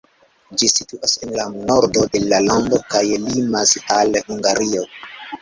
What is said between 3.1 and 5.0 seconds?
limas al Hungario.